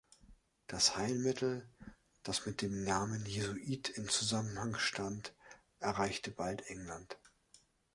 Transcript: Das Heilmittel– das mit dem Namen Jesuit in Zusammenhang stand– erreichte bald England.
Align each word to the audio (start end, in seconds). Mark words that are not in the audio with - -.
Das 0.65 0.97
Heilmittel– 0.97 1.69
das 2.23 2.47
mit 2.47 2.63
dem 2.63 2.83
Namen 2.83 3.23
Jesuit 3.27 3.87
in 3.89 4.09
Zusammenhang 4.09 4.73
stand– 4.77 5.35
erreichte 5.79 6.31
bald 6.31 6.67
England. 6.71 7.19